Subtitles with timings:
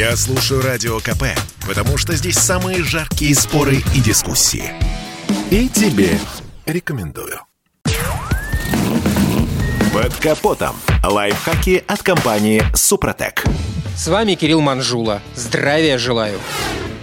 [0.00, 1.24] Я слушаю Радио КП,
[1.68, 4.72] потому что здесь самые жаркие споры и дискуссии.
[5.50, 6.18] И тебе
[6.64, 7.38] рекомендую.
[9.92, 10.74] Под капотом.
[11.04, 13.44] Лайфхаки от компании «Супротек».
[13.94, 15.20] С вами Кирилл Манжула.
[15.36, 16.38] Здравия желаю.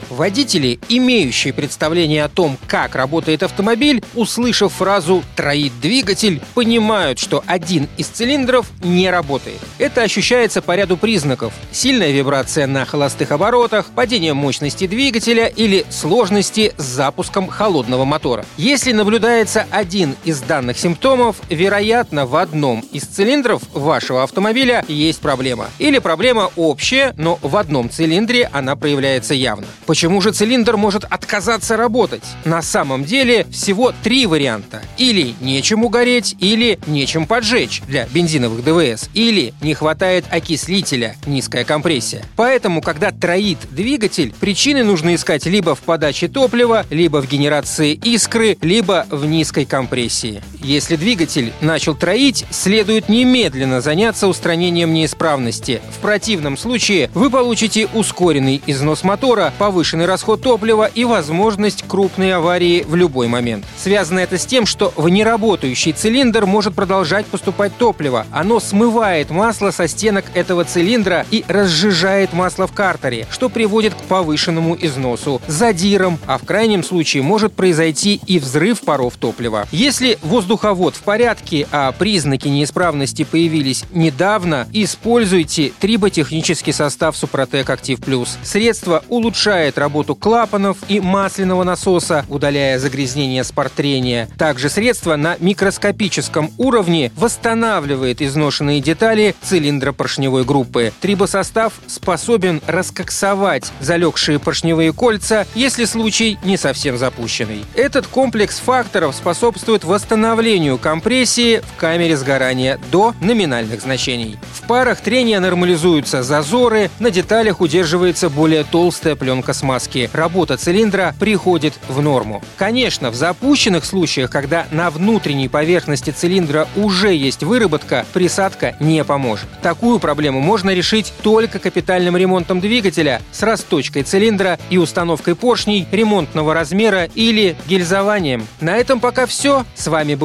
[0.09, 7.87] Водители, имеющие представление о том, как работает автомобиль, услышав фразу «троит двигатель», понимают, что один
[7.97, 9.59] из цилиндров не работает.
[9.77, 11.53] Это ощущается по ряду признаков.
[11.71, 18.45] Сильная вибрация на холостых оборотах, падение мощности двигателя или сложности с запуском холодного мотора.
[18.57, 25.67] Если наблюдается один из данных симптомов, вероятно, в одном из цилиндров вашего автомобиля есть проблема.
[25.79, 29.67] Или проблема общая, но в одном цилиндре она проявляется явно.
[29.97, 32.21] Почему же цилиндр может отказаться работать?
[32.45, 34.83] На самом деле всего три варианта.
[34.99, 42.23] Или нечем угореть, или нечем поджечь для бензиновых ДВС, или не хватает окислителя, низкая компрессия.
[42.35, 48.55] Поэтому, когда троит двигатель, причины нужно искать либо в подаче топлива, либо в генерации искры,
[48.61, 50.43] либо в низкой компрессии.
[50.67, 55.81] Если двигатель начал троить, следует немедленно заняться устранением неисправности.
[55.95, 62.83] В противном случае вы получите ускоренный износ мотора, повышенный расход топлива и возможность крупной аварии
[62.85, 63.63] в любой момент.
[63.81, 68.27] Связано это с тем, что в неработающий цилиндр может продолжать поступать топливо.
[68.33, 74.01] Оно смывает масло со стенок этого цилиндра и разжижает масло в картере, что приводит к
[74.01, 79.65] повышенному износу, задирам, а в крайнем случае может произойти и взрыв паров топлива.
[79.71, 80.17] Если
[80.57, 88.37] воздуховод в порядке, а признаки неисправности появились недавно, используйте триботехнический состав Супротек Актив Плюс.
[88.43, 94.29] Средство улучшает работу клапанов и масляного насоса, удаляя загрязнение спортрения.
[94.37, 100.91] Также средство на микроскопическом уровне восстанавливает изношенные детали цилиндра поршневой группы.
[101.01, 107.63] Трибосостав способен раскоксовать залегшие поршневые кольца, если случай не совсем запущенный.
[107.75, 110.46] Этот комплекс факторов способствует восстановлению
[110.77, 114.37] компрессии в камере сгорания до номинальных значений.
[114.53, 121.73] В парах трения нормализуются зазоры, на деталях удерживается более толстая пленка смазки работа цилиндра приходит
[121.89, 122.41] в норму.
[122.57, 129.47] Конечно, в запущенных случаях, когда на внутренней поверхности цилиндра уже есть выработка, присадка не поможет.
[129.61, 136.53] Такую проблему можно решить только капитальным ремонтом двигателя с расточкой цилиндра и установкой поршней ремонтного
[136.53, 138.47] размера или гильзованием.
[138.61, 139.65] На этом пока все.
[139.75, 140.15] С вами